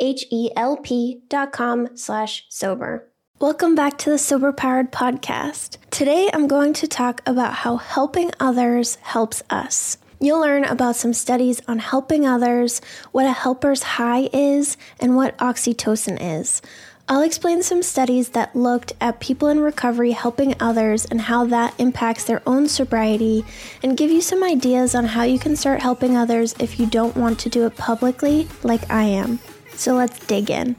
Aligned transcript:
H-E-L-P 0.00 1.22
dot 1.28 1.52
com 1.52 1.96
slash 1.96 2.46
sober. 2.48 3.06
Welcome 3.38 3.74
back 3.74 3.96
to 3.98 4.10
the 4.10 4.18
Sober 4.18 4.52
Powered 4.52 4.92
Podcast. 4.92 5.76
Today 5.90 6.28
I'm 6.32 6.46
going 6.46 6.72
to 6.74 6.88
talk 6.88 7.22
about 7.26 7.54
how 7.54 7.76
helping 7.76 8.30
others 8.40 8.96
helps 8.96 9.42
us. 9.48 9.96
You'll 10.20 10.40
learn 10.40 10.64
about 10.64 10.96
some 10.96 11.14
studies 11.14 11.62
on 11.66 11.78
helping 11.78 12.26
others, 12.26 12.82
what 13.12 13.24
a 13.24 13.32
helper's 13.32 13.82
high 13.82 14.28
is, 14.34 14.76
and 15.00 15.16
what 15.16 15.38
oxytocin 15.38 16.18
is. 16.20 16.60
I'll 17.08 17.22
explain 17.22 17.62
some 17.62 17.82
studies 17.82 18.28
that 18.28 18.54
looked 18.54 18.92
at 19.00 19.18
people 19.18 19.48
in 19.48 19.60
recovery 19.60 20.12
helping 20.12 20.54
others 20.60 21.06
and 21.06 21.22
how 21.22 21.44
that 21.46 21.74
impacts 21.80 22.24
their 22.24 22.42
own 22.46 22.68
sobriety, 22.68 23.44
and 23.82 23.96
give 23.96 24.10
you 24.10 24.20
some 24.20 24.44
ideas 24.44 24.94
on 24.94 25.06
how 25.06 25.22
you 25.22 25.38
can 25.38 25.56
start 25.56 25.80
helping 25.80 26.16
others 26.16 26.54
if 26.60 26.78
you 26.78 26.86
don't 26.86 27.16
want 27.16 27.38
to 27.40 27.48
do 27.48 27.66
it 27.66 27.76
publicly 27.76 28.46
like 28.62 28.88
I 28.90 29.04
am. 29.04 29.40
So 29.80 29.94
let's 29.94 30.18
dig 30.26 30.50
in. 30.50 30.76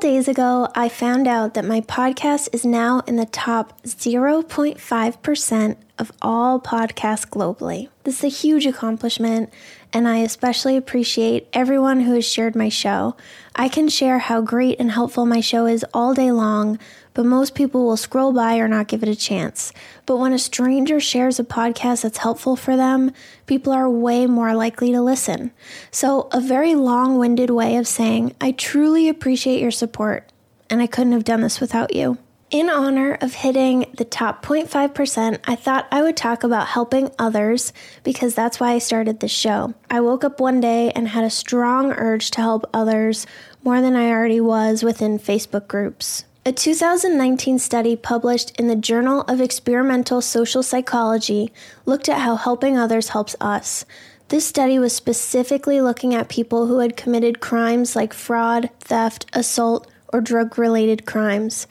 Days 0.00 0.28
ago, 0.28 0.68
I 0.74 0.88
found 0.88 1.28
out 1.28 1.54
that 1.54 1.64
my 1.64 1.82
podcast 1.82 2.48
is 2.52 2.64
now 2.64 3.00
in 3.06 3.16
the 3.16 3.26
top 3.26 3.80
0.5% 3.82 5.76
of 5.98 6.12
all 6.22 6.58
podcasts 6.58 7.28
globally. 7.28 7.88
This 8.04 8.18
is 8.18 8.24
a 8.24 8.28
huge 8.28 8.64
accomplishment, 8.64 9.52
and 9.92 10.08
I 10.08 10.18
especially 10.18 10.76
appreciate 10.76 11.48
everyone 11.52 12.00
who 12.00 12.14
has 12.14 12.24
shared 12.24 12.56
my 12.56 12.70
show. 12.70 13.14
I 13.54 13.68
can 13.68 13.88
share 13.88 14.18
how 14.18 14.40
great 14.40 14.80
and 14.80 14.90
helpful 14.90 15.26
my 15.26 15.40
show 15.40 15.66
is 15.66 15.84
all 15.92 16.14
day 16.14 16.32
long, 16.32 16.78
but 17.14 17.26
most 17.26 17.54
people 17.54 17.86
will 17.86 17.96
scroll 17.96 18.32
by 18.32 18.58
or 18.58 18.68
not 18.68 18.88
give 18.88 19.02
it 19.02 19.08
a 19.08 19.16
chance. 19.16 19.72
But 20.06 20.18
when 20.18 20.32
a 20.32 20.38
stranger 20.38 21.00
shares 21.00 21.38
a 21.38 21.44
podcast 21.44 22.02
that's 22.02 22.18
helpful 22.18 22.56
for 22.56 22.76
them, 22.76 23.12
people 23.46 23.72
are 23.72 23.90
way 23.90 24.26
more 24.26 24.54
likely 24.54 24.92
to 24.92 25.02
listen. 25.02 25.52
So, 25.90 26.28
a 26.32 26.40
very 26.40 26.74
long 26.74 27.18
winded 27.18 27.50
way 27.50 27.76
of 27.76 27.86
saying, 27.86 28.34
I 28.40 28.52
truly 28.52 29.08
appreciate 29.08 29.60
your 29.60 29.70
support, 29.70 30.30
and 30.68 30.80
I 30.80 30.86
couldn't 30.86 31.12
have 31.12 31.24
done 31.24 31.40
this 31.40 31.60
without 31.60 31.94
you. 31.94 32.18
In 32.50 32.68
honor 32.68 33.16
of 33.20 33.34
hitting 33.34 33.86
the 33.96 34.04
top 34.04 34.44
0.5%, 34.44 35.38
I 35.44 35.54
thought 35.54 35.86
I 35.92 36.02
would 36.02 36.16
talk 36.16 36.42
about 36.42 36.66
helping 36.66 37.12
others 37.16 37.72
because 38.02 38.34
that's 38.34 38.58
why 38.58 38.72
I 38.72 38.78
started 38.78 39.20
this 39.20 39.30
show. 39.30 39.74
I 39.88 40.00
woke 40.00 40.24
up 40.24 40.40
one 40.40 40.60
day 40.60 40.90
and 40.90 41.06
had 41.06 41.22
a 41.22 41.30
strong 41.30 41.92
urge 41.92 42.32
to 42.32 42.40
help 42.40 42.68
others 42.74 43.24
more 43.62 43.80
than 43.80 43.94
I 43.94 44.10
already 44.10 44.40
was 44.40 44.82
within 44.82 45.20
Facebook 45.20 45.68
groups. 45.68 46.24
A 46.46 46.52
2019 46.52 47.58
study 47.58 47.96
published 47.96 48.58
in 48.58 48.66
the 48.66 48.74
Journal 48.74 49.20
of 49.28 49.42
Experimental 49.42 50.22
Social 50.22 50.62
Psychology 50.62 51.52
looked 51.84 52.08
at 52.08 52.22
how 52.22 52.36
helping 52.36 52.78
others 52.78 53.10
helps 53.10 53.36
us. 53.42 53.84
This 54.28 54.46
study 54.46 54.78
was 54.78 54.94
specifically 54.94 55.82
looking 55.82 56.14
at 56.14 56.30
people 56.30 56.66
who 56.66 56.78
had 56.78 56.96
committed 56.96 57.40
crimes 57.40 57.94
like 57.94 58.14
fraud, 58.14 58.70
theft, 58.80 59.26
assault, 59.34 59.86
or 60.14 60.22
drug 60.22 60.56
related 60.56 61.04
crimes. 61.04 61.66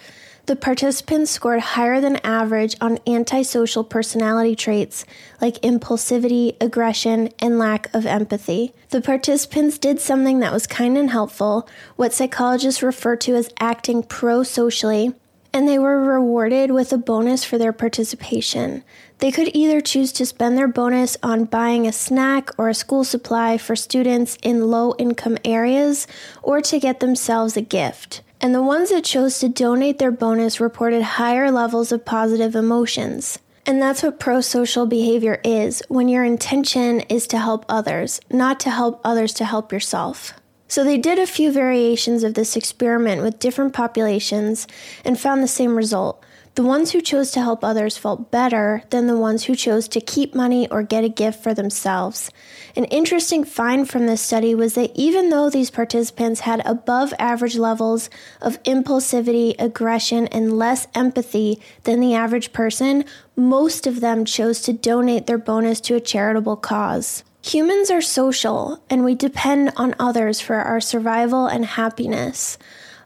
The 0.50 0.56
participants 0.56 1.30
scored 1.30 1.60
higher 1.60 2.02
than 2.02 2.16
average 2.24 2.76
on 2.82 2.98
antisocial 3.06 3.84
personality 3.84 4.56
traits 4.56 5.06
like 5.40 5.62
impulsivity, 5.62 6.58
aggression, 6.60 7.30
and 7.38 7.60
lack 7.60 7.88
of 7.94 8.04
empathy. 8.08 8.74
The 8.90 9.00
participants 9.00 9.78
did 9.78 10.00
something 10.00 10.40
that 10.40 10.52
was 10.52 10.66
kind 10.66 10.98
and 10.98 11.12
helpful, 11.12 11.70
what 11.98 12.14
psychologists 12.14 12.82
refer 12.82 13.16
to 13.18 13.36
as 13.36 13.52
acting 13.60 14.02
pro 14.02 14.42
socially, 14.42 15.14
and 15.54 15.68
they 15.68 15.78
were 15.78 16.02
rewarded 16.02 16.72
with 16.72 16.92
a 16.92 16.98
bonus 16.98 17.44
for 17.44 17.60
their 17.60 17.72
participation. 17.72 18.84
They 19.20 19.32
could 19.32 19.52
either 19.56 19.82
choose 19.82 20.12
to 20.14 20.26
spend 20.26 20.58
their 20.58 20.68
bonus 20.68 21.16
on 21.22 21.46
buying 21.46 21.86
a 21.86 21.92
snack 21.92 22.50
or 22.58 22.70
a 22.70 22.74
school 22.74 23.04
supply 23.04 23.60
for 23.60 23.76
students 23.76 24.36
in 24.42 24.72
low 24.72 24.96
income 24.98 25.38
areas 25.46 26.08
or 26.42 26.60
to 26.62 26.80
get 26.80 27.02
themselves 27.02 27.56
a 27.56 27.62
gift 27.62 28.24
and 28.42 28.56
the 28.56 28.64
ones 28.64 28.90
that 28.90 29.04
chose 29.04 29.40
to 29.40 29.50
donate 29.50 29.98
their 29.98 30.12
bonus 30.12 30.60
reported 30.60 31.02
higher 31.02 31.52
levels 31.52 31.92
of 31.92 32.06
positive 32.06 32.56
emotions. 32.56 33.40
And 33.66 33.82
that's 33.82 34.02
what 34.02 34.20
pro 34.20 34.42
social 34.42 34.86
behavior 34.86 35.40
is 35.44 35.84
when 35.90 36.08
your 36.08 36.24
intention 36.24 37.02
is 37.02 37.28
to 37.28 37.38
help 37.38 37.66
others, 37.70 38.20
not 38.32 38.60
to 38.62 38.70
help 38.70 39.02
others 39.04 39.34
to 39.36 39.46
help 39.46 39.72
yourself. 39.72 40.34
So 40.68 40.84
they 40.84 40.98
did 40.98 41.20
a 41.20 41.28
few 41.28 41.52
variations 41.52 42.24
of 42.24 42.36
this 42.36 42.56
experiment 42.56 43.22
with 43.22 43.40
different 43.40 43.74
populations 43.74 44.68
and 45.04 45.20
found 45.20 45.44
the 45.44 45.48
same 45.48 45.76
result. 45.76 46.24
The 46.60 46.66
ones 46.66 46.92
who 46.92 47.00
chose 47.00 47.32
to 47.32 47.42
help 47.42 47.64
others 47.64 47.98
felt 47.98 48.32
better 48.32 48.84
than 48.90 49.08
the 49.08 49.16
ones 49.16 49.46
who 49.46 49.56
chose 49.56 49.88
to 49.88 50.02
keep 50.02 50.36
money 50.36 50.70
or 50.70 50.84
get 50.84 51.06
a 51.06 51.08
gift 51.08 51.42
for 51.42 51.54
themselves. 51.54 52.30
An 52.76 52.84
interesting 52.84 53.46
find 53.46 53.90
from 53.90 54.08
this 54.08 54.20
study 54.20 54.54
was 54.54 54.74
that 54.74 54.92
even 54.94 55.30
though 55.30 55.50
these 55.50 55.70
participants 55.70 56.42
had 56.42 56.62
above 56.66 57.14
average 57.18 57.56
levels 57.56 58.10
of 58.42 58.62
impulsivity, 58.64 59.56
aggression, 59.58 60.28
and 60.28 60.58
less 60.58 60.86
empathy 60.94 61.62
than 61.86 62.02
the 62.02 62.14
average 62.14 62.52
person, 62.52 63.06
most 63.38 63.88
of 63.88 64.02
them 64.02 64.26
chose 64.26 64.60
to 64.64 64.74
donate 64.74 65.28
their 65.28 65.38
bonus 65.38 65.80
to 65.80 65.96
a 65.96 66.02
charitable 66.02 66.58
cause. 66.58 67.24
Humans 67.42 67.90
are 67.90 68.02
social, 68.02 68.84
and 68.90 69.06
we 69.06 69.16
depend 69.16 69.72
on 69.78 69.96
others 69.98 70.42
for 70.42 70.56
our 70.56 70.82
survival 70.82 71.48
and 71.48 71.64
happiness. 71.64 72.58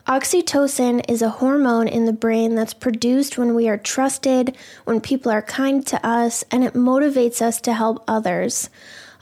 Oxytocin 0.08 1.10
is 1.10 1.22
a 1.22 1.30
hormone 1.30 1.88
in 1.88 2.04
the 2.04 2.12
brain 2.12 2.56
that's 2.56 2.74
produced 2.74 3.38
when 3.38 3.56
we 3.56 3.70
are 3.70 3.78
trusted, 3.78 4.54
when 4.84 5.00
people 5.00 5.32
are 5.32 5.42
kind 5.42 5.88
to 5.88 6.06
us, 6.06 6.44
and 6.52 6.62
it 6.62 6.74
motivates 6.74 7.42
us 7.42 7.62
to 7.62 7.72
help 7.72 8.04
others. 8.06 8.70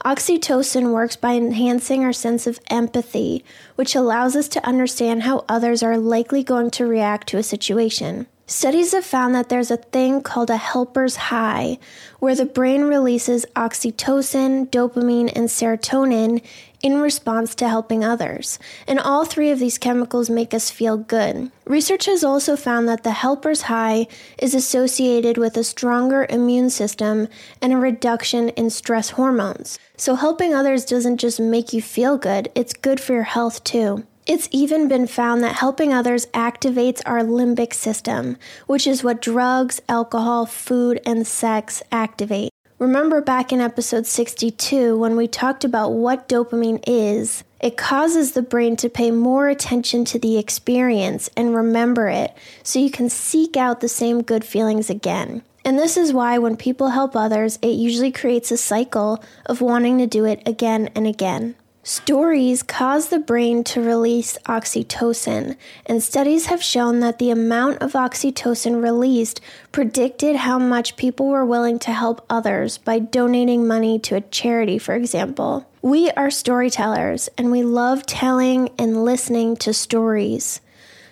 Oxytocin 0.04 0.92
works 0.92 1.14
by 1.14 1.34
enhancing 1.34 2.02
our 2.02 2.12
sense 2.12 2.48
of 2.48 2.58
empathy, 2.68 3.44
which 3.76 3.94
allows 3.94 4.34
us 4.34 4.48
to 4.48 4.66
understand 4.66 5.22
how 5.22 5.44
others 5.48 5.84
are 5.84 5.96
likely 5.96 6.42
going 6.42 6.68
to 6.72 6.84
react 6.84 7.28
to 7.28 7.38
a 7.38 7.44
situation. 7.44 8.26
Studies 8.52 8.92
have 8.92 9.06
found 9.06 9.34
that 9.34 9.48
there's 9.48 9.70
a 9.70 9.78
thing 9.78 10.20
called 10.20 10.50
a 10.50 10.58
helper's 10.58 11.16
high, 11.16 11.78
where 12.18 12.34
the 12.34 12.44
brain 12.44 12.82
releases 12.82 13.46
oxytocin, 13.56 14.68
dopamine, 14.68 15.32
and 15.34 15.48
serotonin 15.48 16.44
in 16.82 17.00
response 17.00 17.54
to 17.54 17.66
helping 17.66 18.04
others. 18.04 18.58
And 18.86 18.98
all 19.00 19.24
three 19.24 19.48
of 19.48 19.58
these 19.58 19.78
chemicals 19.78 20.28
make 20.28 20.52
us 20.52 20.70
feel 20.70 20.98
good. 20.98 21.50
Research 21.64 22.04
has 22.04 22.22
also 22.22 22.54
found 22.54 22.86
that 22.90 23.04
the 23.04 23.12
helper's 23.12 23.62
high 23.62 24.06
is 24.36 24.54
associated 24.54 25.38
with 25.38 25.56
a 25.56 25.64
stronger 25.64 26.26
immune 26.28 26.68
system 26.68 27.28
and 27.62 27.72
a 27.72 27.78
reduction 27.78 28.50
in 28.50 28.68
stress 28.68 29.08
hormones. 29.08 29.78
So 29.96 30.14
helping 30.14 30.52
others 30.52 30.84
doesn't 30.84 31.16
just 31.16 31.40
make 31.40 31.72
you 31.72 31.80
feel 31.80 32.18
good, 32.18 32.50
it's 32.54 32.74
good 32.74 33.00
for 33.00 33.14
your 33.14 33.22
health 33.22 33.64
too. 33.64 34.04
It's 34.24 34.48
even 34.52 34.86
been 34.86 35.08
found 35.08 35.42
that 35.42 35.56
helping 35.56 35.92
others 35.92 36.26
activates 36.26 37.02
our 37.04 37.22
limbic 37.22 37.74
system, 37.74 38.36
which 38.68 38.86
is 38.86 39.02
what 39.02 39.20
drugs, 39.20 39.82
alcohol, 39.88 40.46
food, 40.46 41.00
and 41.04 41.26
sex 41.26 41.82
activate. 41.90 42.50
Remember 42.78 43.20
back 43.20 43.52
in 43.52 43.60
episode 43.60 44.06
62 44.06 44.96
when 44.96 45.16
we 45.16 45.26
talked 45.26 45.64
about 45.64 45.92
what 45.92 46.28
dopamine 46.28 46.82
is? 46.86 47.42
It 47.58 47.76
causes 47.76 48.32
the 48.32 48.42
brain 48.42 48.76
to 48.76 48.88
pay 48.88 49.10
more 49.10 49.48
attention 49.48 50.04
to 50.06 50.20
the 50.20 50.38
experience 50.38 51.28
and 51.36 51.54
remember 51.54 52.08
it 52.08 52.32
so 52.62 52.78
you 52.78 52.90
can 52.90 53.08
seek 53.08 53.56
out 53.56 53.80
the 53.80 53.88
same 53.88 54.22
good 54.22 54.44
feelings 54.44 54.88
again. 54.88 55.42
And 55.64 55.78
this 55.78 55.96
is 55.96 56.12
why 56.12 56.38
when 56.38 56.56
people 56.56 56.90
help 56.90 57.16
others, 57.16 57.58
it 57.60 57.74
usually 57.74 58.12
creates 58.12 58.52
a 58.52 58.56
cycle 58.56 59.22
of 59.46 59.60
wanting 59.60 59.98
to 59.98 60.06
do 60.06 60.24
it 60.24 60.42
again 60.46 60.90
and 60.94 61.08
again. 61.08 61.56
Stories 61.84 62.62
cause 62.62 63.08
the 63.08 63.18
brain 63.18 63.64
to 63.64 63.82
release 63.82 64.38
oxytocin, 64.46 65.56
and 65.84 66.00
studies 66.00 66.46
have 66.46 66.62
shown 66.62 67.00
that 67.00 67.18
the 67.18 67.32
amount 67.32 67.82
of 67.82 67.94
oxytocin 67.94 68.80
released 68.80 69.40
predicted 69.72 70.36
how 70.36 70.60
much 70.60 70.94
people 70.94 71.26
were 71.26 71.44
willing 71.44 71.80
to 71.80 71.90
help 71.90 72.24
others 72.30 72.78
by 72.78 73.00
donating 73.00 73.66
money 73.66 73.98
to 73.98 74.14
a 74.14 74.20
charity, 74.20 74.78
for 74.78 74.94
example. 74.94 75.68
We 75.82 76.08
are 76.12 76.30
storytellers, 76.30 77.28
and 77.36 77.50
we 77.50 77.64
love 77.64 78.06
telling 78.06 78.68
and 78.78 79.04
listening 79.04 79.56
to 79.56 79.74
stories. 79.74 80.60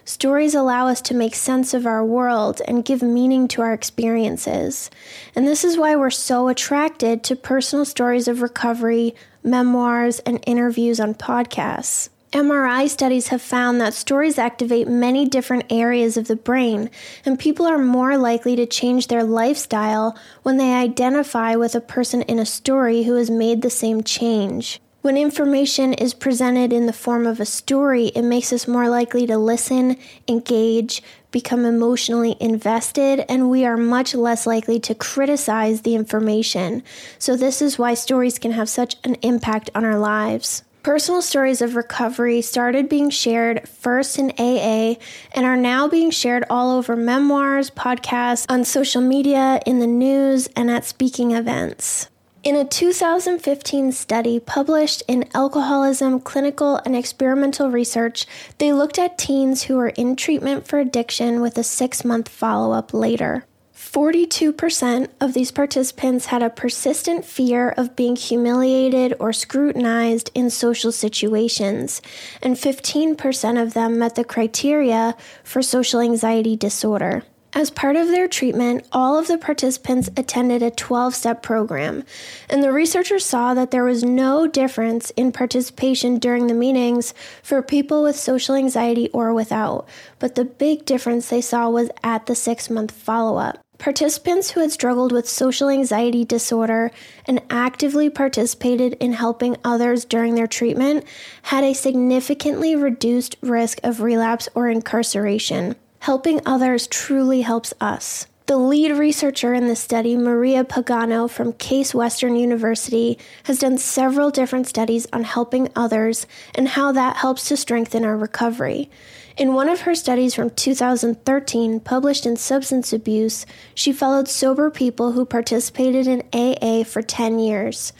Stories 0.05 0.55
allow 0.55 0.87
us 0.87 1.01
to 1.03 1.15
make 1.15 1.35
sense 1.35 1.75
of 1.75 1.85
our 1.85 2.05
world 2.05 2.63
and 2.69 2.85
give 2.85 3.03
meaning 3.03 3.49
to 3.49 3.63
our 3.63 3.73
experiences. 3.73 4.89
And 5.35 5.49
this 5.49 5.65
is 5.65 5.77
why 5.77 5.97
we're 5.97 6.11
so 6.11 6.47
attracted 6.47 7.25
to 7.25 7.37
personal 7.37 7.85
stories 7.85 8.29
of 8.29 8.41
recovery, 8.41 9.15
memoirs, 9.43 10.19
and 10.21 10.43
interviews 10.47 11.01
on 11.01 11.15
podcasts. 11.15 12.09
MRI 12.33 12.89
studies 12.89 13.29
have 13.29 13.43
found 13.43 13.81
that 13.81 13.93
stories 13.93 14.39
activate 14.39 14.87
many 14.87 15.27
different 15.27 15.65
areas 15.69 16.17
of 16.17 16.29
the 16.29 16.37
brain, 16.37 16.89
and 17.25 17.37
people 17.37 17.67
are 17.67 17.77
more 17.77 18.17
likely 18.17 18.55
to 18.55 18.67
change 18.67 19.09
their 19.09 19.25
lifestyle 19.25 20.17
when 20.45 20.57
they 20.57 20.73
identify 20.73 21.57
with 21.57 21.75
a 21.75 21.81
person 21.81 22.23
in 22.23 22.39
a 22.39 22.47
story 22.47 23.03
who 23.03 23.15
has 23.15 23.31
made 23.31 23.63
the 23.63 23.71
same 23.71 24.05
change. 24.05 24.81
When 25.03 25.17
information 25.17 25.95
is 25.95 26.13
presented 26.13 26.73
in 26.73 26.87
the 26.87 26.93
form 26.93 27.27
of 27.27 27.41
a 27.41 27.47
story, 27.47 28.09
it 28.09 28.23
makes 28.23 28.53
us 28.53 28.69
more 28.69 28.89
likely 28.89 29.27
to 29.27 29.39
listen, 29.39 29.97
engage, 30.29 31.03
become 31.31 31.65
emotionally 31.65 32.37
invested, 32.41 33.25
and 33.29 33.51
we 33.51 33.65
are 33.65 33.77
much 33.77 34.15
less 34.15 34.47
likely 34.47 34.81
to 34.81 34.95
criticize 34.95 35.83
the 35.83 35.95
information. 35.95 36.83
So, 37.19 37.37
this 37.37 37.63
is 37.63 37.79
why 37.79 37.95
stories 37.95 38.39
can 38.39 38.53
have 38.53 38.69
such 38.69 38.97
an 39.05 39.15
impact 39.23 39.71
on 39.75 39.85
our 39.85 39.99
lives. 39.99 40.63
Personal 40.83 41.21
stories 41.21 41.61
of 41.61 41.77
recovery 41.77 42.41
started 42.41 42.89
being 42.89 43.11
shared 43.11 43.69
first 43.69 44.19
in 44.19 44.31
AA 44.39 44.97
and 45.35 45.45
are 45.45 45.57
now 45.57 45.89
being 45.89 46.11
shared 46.11 46.45
all 46.49 46.77
over 46.79 46.97
memoirs, 46.97 47.71
podcasts, 47.71 48.47
on 48.49 48.65
social 48.65 49.03
media, 49.03 49.61
in 49.67 49.79
the 49.79 49.87
news, 49.87 50.47
and 50.57 50.71
at 50.71 50.87
speaking 50.87 51.33
events. 51.33 52.09
In 52.43 52.57
a 52.57 52.65
2015 52.65 53.93
study 53.93 54.41
published 54.41 55.03
in 55.07 55.29
Alcoholism 55.35 56.21
Clinical 56.21 56.77
and 56.87 56.97
Experimental 56.97 57.71
Research, 57.71 58.27
they 58.57 58.73
looked 58.73 58.99
at 58.99 59.19
teens 59.19 59.65
who 59.65 59.77
were 59.77 59.91
in 59.91 60.17
treatment 60.17 60.67
for 60.67 60.79
addiction 60.79 61.43
with 61.43 61.59
a 61.59 61.63
six 61.63 62.03
month 62.03 62.31
follow 62.31 62.73
up 62.73 62.95
later. 62.95 63.45
42% 63.77 65.09
of 65.21 65.35
these 65.35 65.51
participants 65.51 66.27
had 66.27 66.43
a 66.43 66.49
persistent 66.49 67.27
fear 67.27 67.75
of 67.77 67.95
being 67.95 68.17
humiliated 68.17 69.15
or 69.21 69.35
scrutinized 69.35 70.31
in 70.35 70.49
social 70.49 70.93
situations, 70.93 72.01
and 72.41 72.57
15% 72.57 73.63
of 73.63 73.75
them 73.75 73.99
met 73.99 74.15
the 74.15 74.25
criteria 74.25 75.15
for 75.45 75.61
social 75.61 76.01
anxiety 76.01 76.57
disorder. 76.57 77.23
As 77.53 77.69
part 77.69 77.97
of 77.97 78.09
their 78.09 78.29
treatment, 78.29 78.87
all 78.93 79.19
of 79.19 79.27
the 79.27 79.37
participants 79.37 80.09
attended 80.17 80.63
a 80.63 80.71
12 80.71 81.17
step 81.17 81.43
program, 81.43 82.05
and 82.49 82.63
the 82.63 82.73
researchers 82.73 83.25
saw 83.25 83.55
that 83.55 83.73
there 83.73 83.83
was 83.83 84.05
no 84.05 84.47
difference 84.47 85.11
in 85.11 85.33
participation 85.33 86.21
during 86.21 86.47
the 86.47 86.55
meetings 86.55 87.13
for 87.43 87.61
people 87.61 88.05
with 88.05 88.15
social 88.15 88.55
anxiety 88.55 89.09
or 89.09 89.35
without, 89.35 89.89
but 90.21 90.37
the 90.37 90.45
big 90.45 90.85
difference 90.85 91.29
they 91.29 91.41
saw 91.41 91.69
was 91.69 91.91
at 92.05 92.27
the 92.27 92.37
six 92.37 92.71
month 92.71 92.93
follow 92.93 93.37
up. 93.37 93.59
Participants 93.79 94.51
who 94.51 94.61
had 94.61 94.71
struggled 94.71 95.11
with 95.11 95.29
social 95.29 95.71
anxiety 95.71 96.25
disorder 96.25 96.93
and 97.25 97.43
actively 97.51 98.09
participated 98.09 98.93
in 99.01 99.15
helping 99.15 99.57
others 99.65 100.05
during 100.05 100.37
their 100.37 100.47
treatment 100.47 101.05
had 101.43 101.65
a 101.65 101.75
significantly 101.75 102.77
reduced 102.77 103.35
risk 103.41 103.81
of 103.83 104.03
relapse 104.03 104.49
or 104.55 104.69
incarceration. 104.69 105.75
Helping 106.01 106.41
others 106.47 106.87
truly 106.87 107.43
helps 107.43 107.75
us. 107.79 108.27
The 108.47 108.57
lead 108.57 108.91
researcher 108.91 109.53
in 109.53 109.67
this 109.67 109.81
study, 109.81 110.17
Maria 110.17 110.65
Pagano 110.65 111.29
from 111.29 111.53
Case 111.53 111.95
Western 111.95 112.37
University, 112.37 113.19
has 113.45 113.59
done 113.59 113.77
several 113.77 114.31
different 114.31 114.67
studies 114.67 115.07
on 115.13 115.25
helping 115.25 115.69
others 115.77 116.27
and 116.55 116.69
how 116.69 116.91
that 116.93 117.17
helps 117.17 117.49
to 117.49 117.57
strengthen 117.57 118.05
our 118.05 118.17
recovery. 118.17 118.91
In 119.37 119.53
one 119.53 119.69
of 119.69 119.83
her 119.83 119.95
studies 119.95 120.35
from 120.35 120.49
2013, 120.49 121.81
published 121.81 122.25
in 122.25 122.37
Substance 122.37 122.95
Abuse, 122.95 123.45
she 123.75 123.93
followed 123.93 124.27
sober 124.27 124.71
people 124.71 125.13
who 125.13 125.27
participated 125.27 126.07
in 126.07 126.23
AA 126.33 126.83
for 126.83 127.03
10 127.03 127.39
years. 127.39 127.93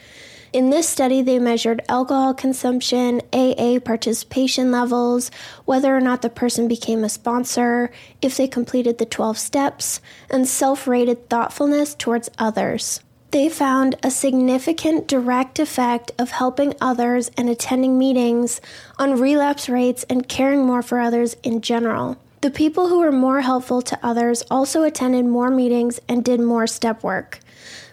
In 0.53 0.69
this 0.69 0.89
study, 0.89 1.21
they 1.21 1.39
measured 1.39 1.81
alcohol 1.87 2.33
consumption, 2.33 3.21
AA 3.31 3.79
participation 3.79 4.69
levels, 4.69 5.31
whether 5.63 5.95
or 5.95 6.01
not 6.01 6.21
the 6.21 6.29
person 6.29 6.67
became 6.67 7.05
a 7.05 7.09
sponsor, 7.09 7.89
if 8.21 8.35
they 8.35 8.49
completed 8.49 8.97
the 8.97 9.05
12 9.05 9.37
steps, 9.37 10.01
and 10.29 10.45
self 10.45 10.87
rated 10.87 11.29
thoughtfulness 11.29 11.95
towards 11.95 12.29
others. 12.37 12.99
They 13.31 13.47
found 13.47 13.95
a 14.03 14.11
significant 14.11 15.07
direct 15.07 15.57
effect 15.57 16.11
of 16.19 16.31
helping 16.31 16.73
others 16.81 17.31
and 17.37 17.49
attending 17.49 17.97
meetings 17.97 18.59
on 18.99 19.21
relapse 19.21 19.69
rates 19.69 20.03
and 20.09 20.27
caring 20.27 20.65
more 20.65 20.81
for 20.81 20.99
others 20.99 21.37
in 21.43 21.61
general. 21.61 22.17
The 22.41 22.51
people 22.51 22.89
who 22.89 22.99
were 22.99 23.11
more 23.13 23.39
helpful 23.39 23.81
to 23.83 23.99
others 24.03 24.43
also 24.51 24.83
attended 24.83 25.25
more 25.25 25.49
meetings 25.49 26.01
and 26.09 26.25
did 26.25 26.41
more 26.41 26.67
step 26.67 27.03
work. 27.03 27.39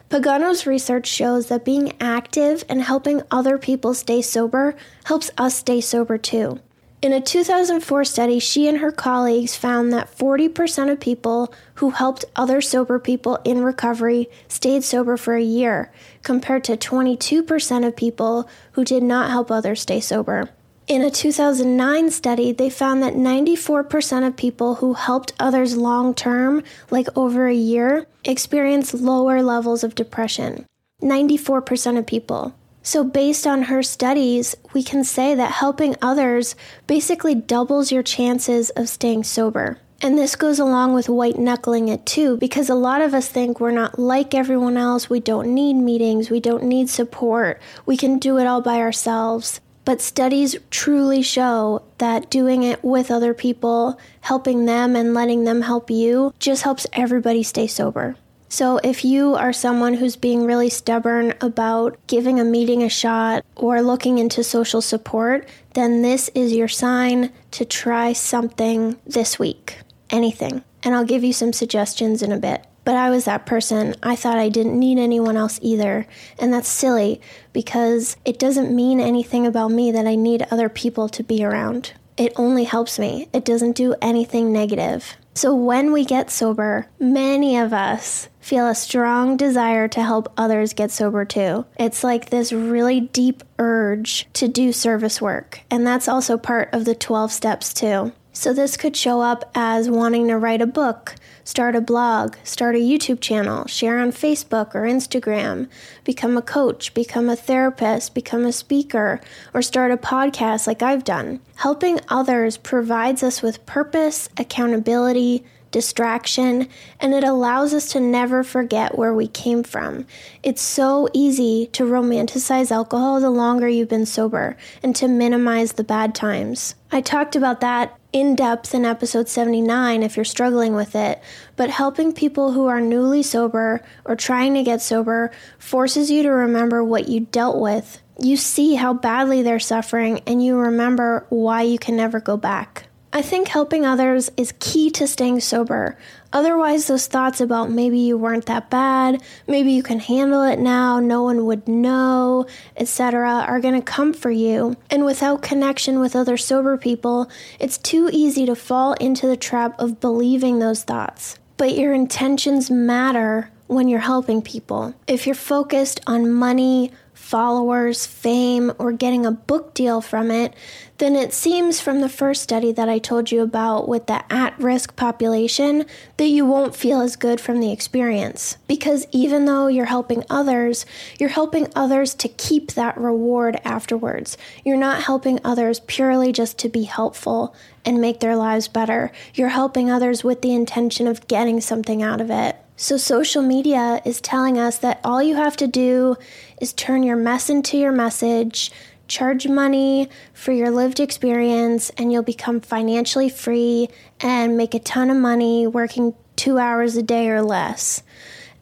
Pagano's 0.09 0.67
research 0.67 1.07
shows 1.07 1.49
that 1.49 1.67
being 1.67 1.93
active 2.01 2.65
and 2.67 2.81
helping 2.81 3.23
other 3.31 3.59
people 3.59 3.93
stay 3.93 4.23
sober 4.23 4.75
helps 5.05 5.31
us 5.37 5.55
stay 5.55 5.83
sober 5.83 6.17
too. 6.17 6.61
In 7.03 7.13
a 7.13 7.21
2004 7.21 8.05
study, 8.05 8.39
she 8.39 8.67
and 8.67 8.79
her 8.79 8.91
colleagues 8.91 9.55
found 9.55 9.93
that 9.93 10.11
40% 10.17 10.91
of 10.91 10.99
people 10.99 11.53
who 11.75 11.91
helped 11.91 12.25
other 12.35 12.61
sober 12.61 12.99
people 12.99 13.39
in 13.45 13.63
recovery 13.63 14.29
stayed 14.49 14.83
sober 14.83 15.17
for 15.17 15.37
a 15.37 15.43
year, 15.43 15.93
compared 16.23 16.65
to 16.65 16.77
22% 16.77 17.87
of 17.87 17.95
people 17.95 18.49
who 18.73 18.85
did 18.85 19.03
not 19.03 19.31
help 19.31 19.51
others 19.51 19.83
stay 19.83 20.01
sober. 20.01 20.49
In 20.89 21.03
a 21.03 21.11
2009 21.11 22.11
study, 22.11 22.51
they 22.51 22.71
found 22.71 23.03
that 23.03 23.13
94% 23.13 24.27
of 24.27 24.37
people 24.39 24.77
who 24.77 24.95
helped 24.95 25.35
others 25.39 25.77
long 25.77 26.15
term, 26.15 26.63
like 26.91 27.09
over 27.15 27.47
a 27.47 27.55
year, 27.55 28.07
experienced 28.25 28.95
lower 28.95 29.43
levels 29.43 29.85
of 29.85 29.95
depression. 29.95 30.65
94% 31.03 31.99
of 31.99 32.07
people. 32.07 32.55
So, 32.83 33.05
based 33.05 33.47
on 33.47 33.65
her 33.65 33.83
studies, 33.83 34.57
we 34.73 34.83
can 34.83 35.05
say 35.05 35.35
that 35.35 35.53
helping 35.53 35.95
others 36.01 36.57
basically 36.87 37.35
doubles 37.35 37.93
your 37.93 38.03
chances 38.03 38.71
of 38.71 38.89
staying 38.89 39.25
sober. 39.25 39.79
And 40.01 40.17
this 40.17 40.37
goes 40.37 40.59
along 40.59 40.95
with 40.95 41.11
white 41.11 41.39
knuckling 41.39 41.89
it 41.89 42.07
too, 42.07 42.39
because 42.39 42.71
a 42.71 42.75
lot 42.75 43.03
of 43.03 43.13
us 43.13 43.29
think 43.29 43.61
we're 43.61 43.73
not 43.73 43.99
like 43.99 44.33
everyone 44.33 44.79
else. 44.79 45.11
We 45.11 45.21
don't 45.21 45.53
need 45.53 45.75
meetings. 45.75 46.31
We 46.31 46.41
don't 46.41 46.65
need 46.65 46.89
support. 46.89 47.61
We 47.85 47.99
can 47.99 48.19
do 48.19 48.39
it 48.39 48.47
all 48.47 48.63
by 48.63 48.79
ourselves. 48.79 49.61
But 49.89 50.03
studies 50.03 50.55
truly 50.71 51.23
show 51.23 51.81
that 51.97 52.29
doing 52.29 52.63
it 52.63 52.85
with 52.85 53.11
other 53.11 53.33
people, 53.33 53.99
helping 54.21 54.67
them 54.67 54.95
and 54.95 55.15
letting 55.15 55.45
them 55.45 55.63
help 55.63 55.91
you, 55.91 56.35
just 56.39 56.63
helps 56.63 56.87
everybody 56.93 57.43
stay 57.43 57.67
sober. 57.67 58.15
So, 58.51 58.81
if 58.85 59.03
you 59.03 59.35
are 59.35 59.55
someone 59.55 59.95
who's 59.95 60.15
being 60.15 60.45
really 60.45 60.69
stubborn 60.69 61.33
about 61.41 61.97
giving 62.07 62.39
a 62.39 62.45
meeting 62.45 62.83
a 62.83 62.91
shot 62.91 63.47
or 63.57 63.81
looking 63.81 64.19
into 64.19 64.45
social 64.45 64.83
support, 64.83 65.49
then 65.73 66.03
this 66.03 66.29
is 66.35 66.53
your 66.53 66.69
sign 66.69 67.33
to 67.53 67.65
try 67.65 68.13
something 68.13 68.99
this 69.07 69.39
week. 69.39 69.79
Anything. 70.11 70.65
And 70.83 70.95
I'll 70.95 71.07
give 71.07 71.25
you 71.25 71.33
some 71.33 71.55
suggestions 71.55 72.23
in 72.23 72.31
a 72.31 72.39
bit. 72.39 72.67
But 72.89 72.97
I 72.97 73.11
was 73.11 73.27
that 73.27 73.45
person. 73.45 73.95
I 74.03 74.17
thought 74.17 74.39
I 74.39 74.49
didn't 74.49 74.79
need 74.79 74.99
anyone 74.99 75.37
else 75.37 75.59
either. 75.61 76.07
And 76.39 76.51
that's 76.51 76.71
silly 76.71 77.21
because 77.53 78.17
it 78.25 78.39
doesn't 78.39 78.75
mean 78.75 78.99
anything 78.99 79.47
about 79.47 79.73
me 79.73 79.93
that 79.93 80.07
I 80.07 80.15
need 80.15 80.47
other 80.51 80.71
people 80.71 81.07
to 81.11 81.23
be 81.23 81.45
around. 81.45 81.93
It 82.17 82.33
only 82.37 82.65
helps 82.65 82.99
me, 82.99 83.29
it 83.31 83.45
doesn't 83.45 83.77
do 83.77 83.95
anything 84.01 84.55
negative. 84.55 85.19
So, 85.35 85.55
when 85.55 85.93
we 85.93 86.07
get 86.07 86.31
sober, 86.31 86.89
many 86.99 87.59
of 87.59 87.75
us 87.75 88.31
feel 88.41 88.67
a 88.67 88.75
strong 88.75 89.37
desire 89.37 89.87
to 89.89 90.03
help 90.03 90.33
others 90.39 90.73
get 90.73 90.91
sober 90.91 91.27
too. 91.27 91.67
It's 91.79 92.03
like 92.03 92.31
this 92.31 92.55
really 92.55 93.01
deep 93.01 93.43
urge 93.59 94.27
to 94.33 94.49
do 94.49 94.73
service 94.73 95.21
work, 95.21 95.61
and 95.71 95.87
that's 95.87 96.09
also 96.09 96.39
part 96.39 96.71
of 96.73 96.87
the 96.87 96.95
12 96.95 97.33
steps 97.33 97.75
too. 97.75 98.13
So, 98.33 98.53
this 98.53 98.77
could 98.77 98.97
show 98.97 99.21
up 99.21 99.51
as 99.55 99.91
wanting 99.91 100.29
to 100.29 100.39
write 100.39 100.63
a 100.63 100.67
book, 100.67 101.17
start 101.49 101.75
a 101.75 101.81
blog, 101.81 102.37
start 102.45 102.75
a 102.75 102.79
YouTube 102.79 103.23
channel, 103.23 103.67
share 103.67 103.99
on 103.99 104.13
Facebook 104.13 104.75
or 104.75 104.83
Instagram, 104.83 105.67
become 106.05 106.37
a 106.37 106.43
coach, 106.43 106.93
become 106.93 107.31
a 107.31 107.35
therapist, 107.35 108.13
become 108.13 108.45
a 108.45 108.53
speaker, 108.53 109.19
or 109.55 109.63
start 109.63 109.91
a 109.91 109.97
podcast 109.97 110.67
like 110.67 110.83
I've 110.83 111.05
done. 111.05 111.41
Helping 111.55 112.01
others 112.11 112.59
provides 112.59 113.23
us 113.23 113.41
with 113.41 113.65
purpose, 113.65 114.29
accountability, 114.37 115.43
distraction, 115.71 116.69
and 117.01 117.15
it 117.15 117.25
allows 117.25 117.73
us 117.73 117.93
to 117.93 118.01
never 118.01 118.45
forget 118.45 118.99
where 118.99 119.15
we 119.15 119.27
came 119.27 119.63
from. 119.63 120.05
It's 120.43 120.61
so 120.61 121.09
easy 121.15 121.71
to 121.73 121.85
romanticize 121.85 122.71
alcohol 122.71 123.21
the 123.21 123.31
longer 123.31 123.69
you've 123.69 123.89
been 123.89 124.05
sober 124.05 124.55
and 124.83 124.95
to 124.97 125.09
minimize 125.09 125.73
the 125.73 125.85
bad 125.85 126.15
times. 126.15 126.75
I 126.93 127.01
talked 127.01 127.37
about 127.37 127.61
that 127.63 127.98
in 128.13 128.35
depth 128.35 128.75
in 128.75 128.85
episode 128.85 129.29
79 129.29 130.03
if 130.03 130.17
you're 130.17 130.25
struggling 130.25 130.75
with 130.75 130.95
it, 130.95 131.21
but 131.57 131.71
helping 131.71 132.13
people 132.13 132.53
who 132.53 132.67
are 132.67 132.81
newly 132.81 133.23
sober 133.23 133.83
or 134.05 134.17
trying 134.17 134.55
to 134.55 134.63
get 134.63 134.81
sober 134.81 135.31
forces 135.59 136.11
you 136.11 136.23
to 136.23 136.31
remember 136.31 136.83
what 136.83 137.09
you 137.09 137.21
dealt 137.21 137.61
with. 137.61 138.01
You 138.21 138.37
see 138.37 138.75
how 138.75 138.95
badly 138.95 139.43
they're 139.43 139.61
suffering 139.61 140.21
and 140.27 140.45
you 140.45 140.57
remember 140.57 141.27
why 141.29 141.63
you 141.63 141.79
can 141.79 141.97
never 141.97 142.21
go 142.21 142.37
back. 142.37 142.89
I 143.13 143.23
think 143.23 143.49
helping 143.49 143.87
others 143.87 144.31
is 144.37 144.53
key 144.59 144.91
to 144.91 145.07
staying 145.07 145.41
sober. 145.41 145.97
Otherwise, 146.33 146.87
those 146.87 147.07
thoughts 147.07 147.41
about 147.41 147.71
maybe 147.71 147.99
you 147.99 148.19
weren't 148.19 148.47
that 148.47 148.69
bad, 148.69 149.23
maybe 149.47 149.73
you 149.73 149.83
can 149.83 149.99
handle 149.99 150.43
it 150.43 150.59
now, 150.59 151.01
no 151.01 151.23
one 151.23 151.47
would 151.47 151.67
know, 151.67 152.47
etc., 152.77 153.45
are 153.47 153.61
going 153.61 153.75
to 153.75 153.83
come 153.83 154.13
for 154.13 154.31
you. 154.31 154.77
And 154.91 155.05
without 155.05 155.43
connection 155.43 156.01
with 156.01 156.15
other 156.15 156.37
sober 156.37 156.77
people, 156.77 157.31
it's 157.59 157.79
too 157.79 158.11
easy 158.13 158.45
to 158.47 158.55
fall 158.55 158.93
into 158.95 159.27
the 159.27 159.37
trap 159.37 159.79
of 159.81 160.01
believing 160.01 160.59
those 160.59 160.83
thoughts. 160.83 161.39
But 161.57 161.77
your 161.77 161.93
intentions 161.93 162.71
matter 162.71 163.51
when 163.67 163.89
you're 163.89 164.01
helping 164.01 164.43
people. 164.43 164.95
If 165.07 165.27
you're 165.27 165.35
focused 165.35 166.01
on 166.07 166.33
money, 166.33 166.91
followers, 167.29 168.07
fame, 168.07 168.73
or 168.79 168.91
getting 168.91 169.27
a 169.27 169.31
book 169.31 169.75
deal 169.75 170.01
from 170.01 170.31
it, 170.31 170.55
then 170.97 171.15
it 171.15 171.35
seems 171.35 171.79
from 171.79 172.01
the 172.01 172.09
first 172.09 172.43
study 172.43 172.73
that 172.73 172.89
I 172.89 172.99
told 172.99 173.31
you 173.31 173.43
about 173.43 173.87
with 173.87 174.07
the 174.07 174.25
at 174.33 174.59
risk 174.59 174.97
population 174.97 175.85
that 176.17 176.29
you 176.29 176.47
won't 176.47 176.75
feel 176.75 177.03
as 177.03 177.17
good 177.17 177.39
from 177.39 177.61
the 177.61 177.71
experience. 177.71 178.57
Because 178.67 179.07
even 179.13 179.45
though 179.45 179.67
you're 179.67 179.85
helping 179.85 180.25
others, 180.31 180.87
you're 181.21 181.29
helping 181.29 181.69
others 181.77 182.15
to 182.15 182.29
keep 182.29 182.73
that 182.73 182.97
reward 182.97 183.61
afterwards. 183.63 184.39
You're 184.65 184.79
not 184.79 185.03
helping 185.03 185.39
others 185.45 185.81
purely 185.81 186.33
just 186.33 186.57
to 186.61 186.71
be 186.71 186.85
helpful 186.85 187.55
and 187.85 188.01
make 188.01 188.21
their 188.21 188.37
lives 188.37 188.69
better. 188.69 189.13
You're 189.35 189.51
helping 189.51 189.91
others 189.91 190.25
with 190.25 190.41
the 190.41 190.55
intention 190.55 191.07
of 191.07 191.29
getting 191.29 191.61
something 191.61 192.03
out 192.03 192.23
of 192.23 192.31
it. 192.31 192.57
So, 192.81 192.97
social 192.97 193.43
media 193.43 194.01
is 194.05 194.21
telling 194.21 194.57
us 194.57 194.79
that 194.79 195.01
all 195.03 195.21
you 195.21 195.35
have 195.35 195.57
to 195.57 195.67
do 195.67 196.15
is 196.61 196.73
turn 196.73 197.03
your 197.03 197.17
mess 197.17 197.51
into 197.51 197.77
your 197.77 197.91
message, 197.91 198.71
charge 199.09 199.49
money 199.49 200.09
for 200.33 200.53
your 200.53 200.71
lived 200.71 201.01
experience, 201.01 201.91
and 201.99 202.13
you'll 202.13 202.23
become 202.23 202.61
financially 202.61 203.31
free 203.31 203.89
and 204.21 204.57
make 204.57 204.75
a 204.75 204.79
ton 204.79 205.11
of 205.11 205.17
money 205.17 205.67
working 205.67 206.15
two 206.37 206.59
hours 206.59 206.97
a 206.97 207.03
day 207.03 207.29
or 207.29 207.43
less. 207.43 208.05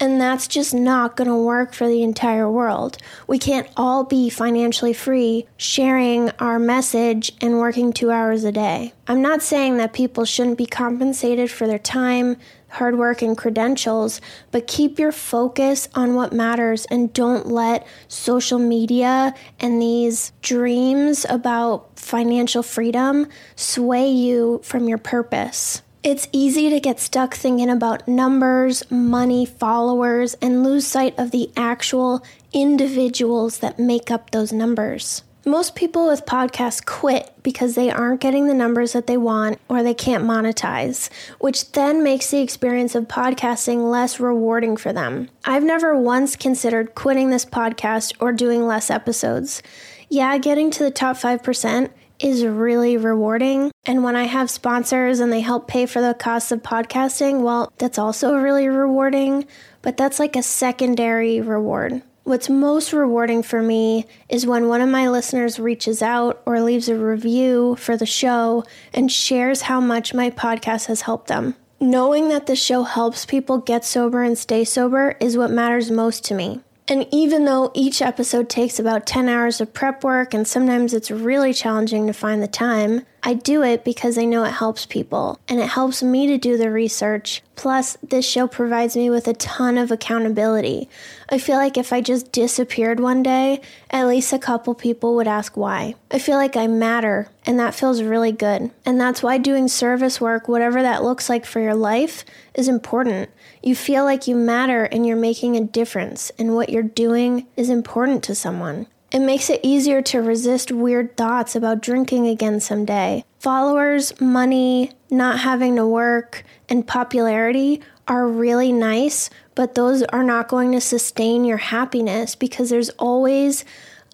And 0.01 0.19
that's 0.19 0.49
just 0.49 0.73
not 0.73 1.17
going 1.17 1.29
to 1.29 1.37
work 1.37 1.75
for 1.75 1.87
the 1.87 2.03
entire 2.03 2.51
world. 2.51 2.97
We 3.27 3.39
can't 3.39 3.69
all 3.77 4.05
be 4.05 4.31
financially 4.31 4.95
free 4.95 5.47
sharing 5.59 6.31
our 6.39 6.59
message 6.59 7.33
and 7.43 7.59
working 7.59 7.93
two 7.93 8.11
hours 8.11 8.45
a 8.45 8.53
day. 8.53 8.95
I'm 9.09 9.21
not 9.21 9.43
saying 9.43 9.77
that 9.77 9.93
people 9.93 10.25
shouldn't 10.25 10.59
be 10.59 10.67
compensated 10.67 11.51
for 11.51 11.67
their 11.67 11.79
time, 11.79 12.37
hard 12.69 12.99
work, 12.99 13.23
and 13.23 13.37
credentials, 13.37 14.21
but 14.51 14.67
keep 14.67 14.99
your 14.99 15.13
focus 15.13 15.89
on 15.95 16.15
what 16.15 16.33
matters 16.33 16.87
and 16.87 17.13
don't 17.13 17.47
let 17.47 17.87
social 18.09 18.59
media 18.59 19.35
and 19.61 19.81
these 19.81 20.33
dreams 20.43 21.25
about 21.29 21.99
financial 21.99 22.63
freedom 22.63 23.27
sway 23.55 24.09
you 24.09 24.61
from 24.63 24.89
your 24.89 24.99
purpose. 24.99 25.83
It's 26.03 26.29
easy 26.31 26.71
to 26.71 26.79
get 26.79 27.01
stuck 27.01 27.35
thinking 27.35 27.69
about 27.69 28.07
numbers, 28.07 28.89
money, 28.91 29.45
followers, 29.45 30.35
and 30.35 30.63
lose 30.63 30.87
sight 30.87 31.19
of 31.19 31.33
the 31.33 31.51
actual 31.57 32.23
individuals 32.53 33.59
that 33.59 33.81
make 33.81 34.11
up 34.11 34.31
those 34.31 34.53
numbers. 34.53 35.25
Most 35.49 35.77
people 35.77 36.09
with 36.09 36.27
podcasts 36.27 36.85
quit 36.85 37.33
because 37.45 37.77
they 37.77 37.89
aren't 37.89 38.21
getting 38.21 38.49
the 38.49 38.53
numbers 38.53 38.95
that 38.95 39.07
they 39.07 39.17
want 39.17 39.61
or 39.69 39.81
they 39.81 39.95
can't 39.95 40.25
monetize, 40.25 41.09
which 41.39 41.71
then 41.71 42.03
makes 42.03 42.33
the 42.33 42.41
experience 42.41 42.97
of 42.97 43.05
podcasting 43.05 43.89
less 43.89 44.19
rewarding 44.19 44.77
for 44.77 44.93
them. 44.93 45.31
I've 45.45 45.63
never 45.63 45.97
once 45.97 46.35
considered 46.35 46.97
quitting 46.97 47.31
this 47.31 47.45
podcast 47.45 48.15
or 48.19 48.33
doing 48.33 48.67
less 48.67 48.91
episodes. 48.91 49.63
Yeah, 50.09 50.37
getting 50.39 50.73
to 50.73 50.83
the 50.83 50.91
top 50.91 51.17
5% 51.17 51.91
is 52.19 52.45
really 52.45 52.97
rewarding. 52.97 53.71
And 53.85 54.03
when 54.03 54.17
I 54.17 54.25
have 54.25 54.51
sponsors 54.51 55.21
and 55.21 55.33
they 55.33 55.43
help 55.43 55.69
pay 55.69 55.87
for 55.87 56.01
the 56.01 56.15
costs 56.15 56.51
of 56.51 56.65
podcasting, 56.65 57.43
well, 57.43 57.73
that's 57.79 57.99
also 57.99 58.35
really 58.35 58.67
rewarding, 58.67 59.47
but 59.81 59.97
that's 59.97 60.19
like 60.19 60.35
a 60.35 60.43
secondary 60.43 61.41
reward. 61.41 62.03
What's 62.27 62.51
most 62.51 62.93
rewarding 62.93 63.45
for 63.45 63.63
me 63.63 64.05
is 64.29 64.49
when 64.49 64.67
one 64.67 64.81
of 64.81 64.89
my 64.89 65.09
listeners 65.09 65.61
reaches 65.61 66.03
out 66.03 66.43
or 66.45 66.61
leaves 66.61 66.89
a 66.89 66.97
review 66.97 67.77
for 67.77 67.97
the 67.97 68.05
show 68.05 68.65
and 68.93 69.13
shares 69.13 69.63
how 69.63 69.79
much 69.81 70.13
my 70.13 70.31
podcast 70.31 70.87
has 70.87 71.03
helped 71.03 71.29
them. 71.29 71.55
Knowing 71.79 72.29
that 72.31 72.47
the 72.47 72.57
show 72.57 72.83
helps 72.83 73.25
people 73.25 73.59
get 73.59 73.85
sober 73.85 74.25
and 74.25 74.37
stay 74.37 74.65
sober 74.65 75.17
is 75.21 75.37
what 75.37 75.53
matters 75.53 75.89
most 75.89 76.25
to 76.25 76.35
me. 76.35 76.63
And 76.89 77.07
even 77.13 77.45
though 77.45 77.71
each 77.75 78.03
episode 78.03 78.49
takes 78.49 78.81
about 78.81 79.07
10 79.07 79.29
hours 79.29 79.61
of 79.61 79.73
prep 79.73 80.03
work 80.03 80.35
and 80.35 80.49
sometimes 80.49 80.95
it's 80.95 81.13
really 81.13 81.53
challenging 81.53 82.09
to 82.09 82.13
find 82.13 82.43
the 82.43 82.49
time, 82.49 83.07
I 83.27 83.35
do 83.35 83.65
it 83.65 83.83
because 83.83 84.19
I 84.19 84.25
know 84.25 84.45
it 84.45 84.53
helps 84.53 84.87
people 84.87 85.41
and 85.49 85.59
it 85.59 85.71
helps 85.71 86.01
me 86.01 86.29
to 86.29 86.39
do 86.39 86.57
the 86.57 86.71
research. 86.71 87.43
Plus, 87.57 87.99
this 88.01 88.25
show 88.25 88.47
provides 88.47 88.97
me 88.97 89.11
with 89.11 89.27
a 89.27 89.35
ton 89.35 89.77
of 89.79 89.91
accountability. 89.91 90.89
I 91.29 91.39
feel 91.39 91.57
like 91.57 91.77
if 91.77 91.93
I 91.93 92.01
just 92.01 92.31
disappeared 92.31 93.01
one 93.01 93.25
day, 93.25 93.61
at 93.91 94.07
least 94.07 94.33
a 94.33 94.39
couple 94.39 94.77
people 94.77 95.17
would 95.17 95.27
ask 95.27 95.57
why. 95.57 95.97
I 96.09 96.21
feel 96.21 96.37
like 96.37 96.57
I 96.57 96.69
matter, 96.69 97.29
and 97.45 97.59
that 97.59 97.75
feels 97.75 98.01
really 98.01 98.31
good. 98.31 98.71
And 98.85 99.01
that's 99.01 99.25
why 99.25 99.39
doing 99.39 99.67
service 99.67 100.21
work, 100.21 100.47
whatever 100.47 100.81
that 100.83 101.03
looks 101.03 101.29
like 101.29 101.45
for 101.45 101.59
your 101.59 101.75
life, 101.75 102.25
is 102.55 102.69
important. 102.69 103.31
You 103.61 103.75
feel 103.75 104.05
like 104.05 104.29
you 104.29 104.37
matter 104.37 104.85
and 104.85 105.05
you're 105.05 105.17
making 105.17 105.57
a 105.57 105.65
difference, 105.65 106.31
and 106.39 106.55
what 106.55 106.69
you're 106.69 106.85
doing 106.85 107.49
is 107.57 107.71
important 107.71 108.23
to 108.23 108.37
someone. 108.37 108.87
It 109.17 109.23
makes 109.23 109.49
it 109.49 109.61
easier 109.63 110.03
to 110.03 110.21
resist 110.21 110.71
weird 110.71 111.17
thoughts 111.17 111.57
about 111.57 111.81
drinking 111.81 112.27
again 112.27 112.61
someday. 112.61 113.25
Followers, 113.39 114.21
money, 114.21 114.93
not 115.11 115.39
having 115.39 115.77
to 115.77 115.87
work, 115.87 116.45
and 116.69 116.87
popularity 116.87 117.81
are 118.07 118.29
really 118.29 118.73
nice, 118.73 119.31
but 119.55 119.75
those 119.75 120.03
are 120.03 120.23
not 120.23 120.49
going 120.49 120.73
to 120.73 120.83
sustain 120.83 121.47
your 121.47 121.57
happiness 121.57 122.35
because 122.35 122.69
there's 122.69 122.91
always 122.99 123.65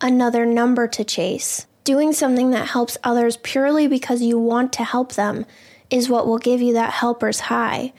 another 0.01 0.47
number 0.47 0.87
to 0.87 1.03
chase. 1.03 1.67
Doing 1.83 2.13
something 2.13 2.53
that 2.53 2.69
helps 2.69 2.97
others 3.03 3.39
purely 3.39 3.89
because 3.89 4.23
you 4.23 4.39
want 4.39 4.73
to 4.75 4.85
help 4.85 5.15
them 5.15 5.47
is 5.91 6.09
what 6.09 6.29
will 6.29 6.39
give 6.39 6.63
you 6.63 6.75
that 6.75 6.93
helper's 6.93 7.41
high. 7.41 7.93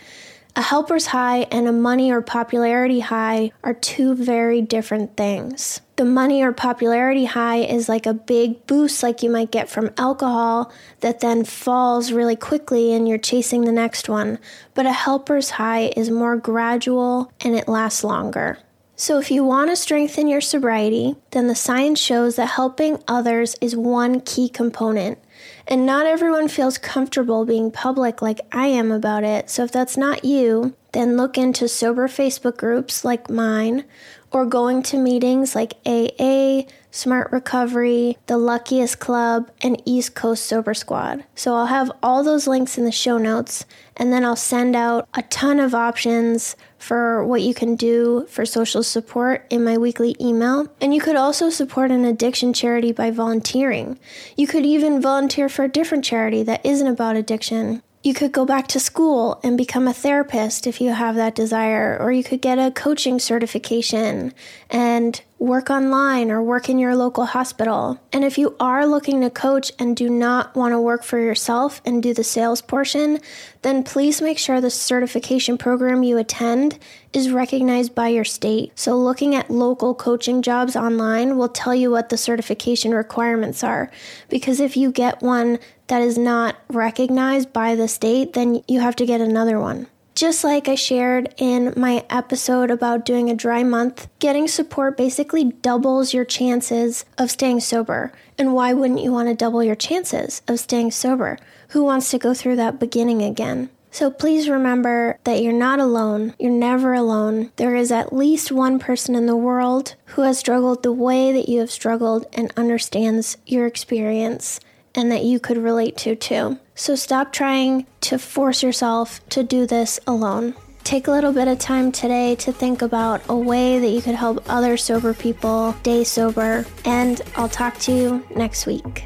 A 0.56 0.62
helper's 0.62 1.08
high 1.08 1.48
and 1.52 1.68
a 1.68 1.74
money 1.74 2.12
or 2.14 2.22
popularity 2.22 3.02
high 3.02 3.52
are 3.62 3.74
two 3.74 4.16
very 4.16 4.62
different 4.62 5.18
things. 5.18 5.82
The 6.04 6.10
money 6.10 6.44
or 6.44 6.52
popularity 6.52 7.24
high 7.24 7.60
is 7.60 7.88
like 7.88 8.06
a 8.06 8.14
big 8.14 8.68
boost, 8.68 9.04
like 9.04 9.24
you 9.24 9.30
might 9.30 9.52
get 9.52 9.70
from 9.70 9.92
alcohol, 9.98 10.70
that 11.00 11.22
then 11.22 11.46
falls 11.46 12.12
really 12.12 12.36
quickly 12.36 12.94
and 12.94 13.08
you're 13.08 13.18
chasing 13.18 13.62
the 13.62 13.72
next 13.72 14.10
one. 14.10 14.38
But 14.74 14.86
a 14.86 14.92
helper's 14.92 15.52
high 15.52 15.94
is 15.96 16.12
more 16.12 16.36
gradual 16.36 17.32
and 17.40 17.56
it 17.56 17.70
lasts 17.70 18.04
longer. 18.04 18.58
So, 18.98 19.18
if 19.18 19.32
you 19.32 19.46
want 19.46 19.70
to 19.70 19.78
strengthen 19.78 20.28
your 20.28 20.42
sobriety, 20.42 21.16
then 21.32 21.48
the 21.48 21.56
science 21.56 22.02
shows 22.02 22.36
that 22.36 22.50
helping 22.50 23.02
others 23.08 23.56
is 23.62 23.74
one 23.74 24.20
key 24.20 24.50
component. 24.50 25.20
And 25.68 25.86
not 25.86 26.06
everyone 26.06 26.50
feels 26.50 26.78
comfortable 26.78 27.46
being 27.46 27.72
public 27.72 28.22
like 28.22 28.42
I 28.52 28.68
am 28.68 28.92
about 28.92 29.24
it. 29.24 29.50
So 29.50 29.64
if 29.64 29.72
that's 29.72 29.96
not 29.96 30.26
you, 30.26 30.76
then 30.92 31.18
look 31.18 31.38
into 31.38 31.68
sober 31.68 32.08
Facebook 32.08 32.58
groups 32.58 33.06
like 33.06 33.30
mine 33.30 33.86
or 34.32 34.46
going 34.46 34.84
to 34.84 34.98
meetings 34.98 35.56
like 35.56 35.76
AA, 35.86 36.64
Smart 36.96 37.32
Recovery, 37.32 38.20
The 38.28 38.38
Luckiest 38.38 39.00
Club, 39.00 39.50
and 39.64 39.82
East 39.84 40.14
Coast 40.14 40.46
Sober 40.46 40.76
Squad. 40.76 41.24
So 41.34 41.56
I'll 41.56 41.66
have 41.66 41.92
all 42.04 42.24
those 42.24 42.46
links 42.46 42.78
in 42.78 42.86
the 42.86 42.92
show 42.92 43.18
notes, 43.18 43.66
and 43.98 44.14
then 44.14 44.24
I'll 44.24 44.36
send 44.36 44.76
out 44.76 45.10
a 45.16 45.24
ton 45.24 45.60
of 45.60 45.74
options 45.74 46.56
for 46.78 47.26
what 47.26 47.42
you 47.42 47.56
can 47.56 47.76
do 47.76 48.28
for 48.30 48.46
social 48.46 48.84
support 48.84 49.48
in 49.50 49.64
my 49.64 49.76
weekly 49.76 50.16
email. 50.22 50.68
And 50.80 50.94
you 50.94 51.02
could 51.02 51.16
also 51.16 51.50
support 51.50 51.90
an 51.90 52.06
addiction 52.06 52.54
charity 52.54 52.92
by 52.92 53.10
volunteering. 53.10 53.98
You 54.38 54.46
could 54.46 54.64
even 54.64 55.02
volunteer 55.02 55.50
for 55.50 55.66
a 55.66 55.70
different 55.70 56.06
charity 56.06 56.44
that 56.44 56.64
isn't 56.64 56.86
about 56.86 57.16
addiction. 57.16 57.82
You 58.04 58.14
could 58.14 58.34
go 58.34 58.46
back 58.46 58.68
to 58.68 58.82
school 58.82 59.40
and 59.44 59.58
become 59.58 59.88
a 59.88 59.94
therapist 59.94 60.68
if 60.68 60.82
you 60.82 60.92
have 60.92 61.16
that 61.16 61.36
desire, 61.36 61.98
or 61.98 62.12
you 62.12 62.22
could 62.22 62.42
get 62.42 62.60
a 62.60 62.70
coaching 62.70 63.18
certification 63.18 64.34
and 64.70 65.22
work 65.40 65.70
online 65.70 66.30
or 66.30 66.44
work 66.44 66.68
in 66.68 66.80
your 66.80 66.98
local 66.98 67.26
hospital. 67.26 67.98
And 68.12 68.26
if 68.26 68.38
you 68.38 68.58
are 68.60 68.86
looking 68.86 69.22
to 69.22 69.30
coach 69.30 69.72
and 69.80 69.96
do 69.96 70.10
not 70.10 70.54
want 70.54 70.74
to 70.74 70.82
work 70.82 71.04
for 71.04 71.18
yourself 71.18 71.82
and 71.86 72.04
do 72.04 72.14
the 72.14 72.26
sales 72.26 72.62
portion, 72.62 73.20
then 73.62 73.84
please 73.84 74.22
make 74.22 74.38
sure 74.38 74.60
the 74.60 74.70
certification 74.70 75.58
program 75.58 76.04
you 76.04 76.18
attend 76.18 76.80
is 77.14 77.32
recognized 77.32 77.96
by 77.96 78.10
your 78.10 78.26
state. 78.26 78.72
So, 78.76 78.98
looking 78.98 79.34
at 79.34 79.50
local 79.50 79.96
coaching 79.96 80.42
jobs 80.42 80.76
online 80.76 81.38
will 81.38 81.50
tell 81.50 81.76
you 81.76 81.92
what 81.92 82.10
the 82.10 82.18
certification 82.18 82.94
requirements 82.94 83.64
are. 83.64 83.92
Because 84.30 84.60
if 84.60 84.76
you 84.76 84.92
get 84.92 85.22
one 85.22 85.60
that 85.94 86.02
is 86.02 86.18
not 86.18 86.56
recognized 86.70 87.54
by 87.54 87.76
the 87.76 87.88
state, 87.88 88.34
then 88.34 88.64
you 88.68 88.80
have 88.80 88.96
to 88.96 89.06
get 89.06 89.22
another 89.22 89.60
one. 89.60 89.86
Just 90.16 90.44
like 90.44 90.68
I 90.68 90.74
shared 90.74 91.32
in 91.38 91.72
my 91.78 92.04
episode 92.10 92.72
about 92.72 93.06
doing 93.06 93.30
a 93.30 93.36
dry 93.36 93.62
month, 93.62 94.08
getting 94.18 94.48
support 94.48 94.98
basically 94.98 95.44
doubles 95.44 96.12
your 96.12 96.26
chances 96.26 97.06
of 97.20 97.30
staying 97.30 97.60
sober. 97.60 98.12
And 98.40 98.56
why 98.56 98.74
wouldn't 98.74 99.04
you 99.04 99.12
want 99.12 99.30
to 99.30 99.36
double 99.36 99.64
your 99.64 99.76
chances 99.76 100.42
of 100.48 100.60
staying 100.60 100.90
sober? 100.90 101.38
Who 101.70 101.84
wants 101.84 102.10
to 102.10 102.18
go 102.18 102.34
through 102.34 102.56
that 102.56 102.80
beginning 102.80 103.22
again? 103.22 103.70
So 103.92 104.10
please 104.10 104.50
remember 104.50 105.20
that 105.26 105.44
you're 105.44 105.54
not 105.54 105.80
alone. 105.80 106.34
You're 106.40 106.50
never 106.50 106.96
alone. 106.96 107.52
There 107.58 107.76
is 107.76 107.92
at 107.92 108.12
least 108.12 108.52
one 108.52 108.80
person 108.80 109.14
in 109.14 109.28
the 109.28 109.36
world 109.36 109.94
who 110.06 110.24
has 110.24 110.40
struggled 110.40 110.82
the 110.82 110.92
way 110.92 111.32
that 111.32 111.48
you 111.48 111.60
have 111.60 111.70
struggled 111.70 112.26
and 112.34 112.52
understands 112.58 113.38
your 113.46 113.68
experience 113.68 114.60
and 114.96 115.12
that 115.12 115.24
you 115.24 115.40
could 115.40 115.58
relate 115.58 115.98
to 115.98 116.16
too. 116.16 116.60
So 116.76 116.96
stop 116.96 117.32
trying 117.32 117.86
to 118.02 118.18
force 118.18 118.64
yourself 118.64 119.28
to 119.30 119.44
do 119.44 119.66
this 119.66 120.00
alone. 120.08 120.56
Take 120.84 121.08
a 121.08 121.12
little 121.12 121.32
bit 121.32 121.48
of 121.48 121.60
time 121.60 121.92
today 121.92 122.36
to 122.36 122.52
think 122.52 122.82
about 122.82 123.22
a 123.30 123.36
way 123.36 123.80
that 123.80 123.88
you 123.88 124.02
could 124.02 124.16
help 124.16 124.44
other 124.50 124.76
sober 124.76 125.14
people 125.14 125.74
stay 125.82 126.04
sober, 126.04 126.66
and 126.84 127.22
I'll 127.38 127.48
talk 127.48 127.78
to 127.80 127.94
you 127.94 128.26
next 128.36 128.66
week. 128.66 129.06